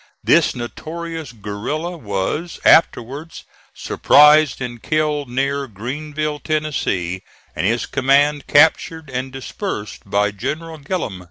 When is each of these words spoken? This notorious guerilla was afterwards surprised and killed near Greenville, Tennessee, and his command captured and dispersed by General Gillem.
This 0.23 0.55
notorious 0.55 1.31
guerilla 1.31 1.95
was 1.95 2.59
afterwards 2.65 3.43
surprised 3.75 4.59
and 4.59 4.81
killed 4.81 5.29
near 5.29 5.67
Greenville, 5.67 6.39
Tennessee, 6.39 7.21
and 7.55 7.67
his 7.67 7.85
command 7.85 8.47
captured 8.47 9.11
and 9.11 9.31
dispersed 9.31 10.09
by 10.09 10.31
General 10.31 10.79
Gillem. 10.79 11.19